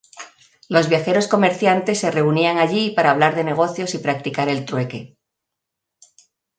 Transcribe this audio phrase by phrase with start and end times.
[0.67, 5.15] Los viajeros comerciantes se reunían allí para hablar de negocios y practicar el trueque.